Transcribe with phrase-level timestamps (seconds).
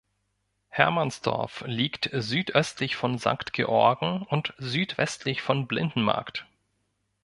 [0.69, 6.47] Hermannsdorf liegt südöstlich von Sankt Georgen und südwestlich von Blindenmarkt.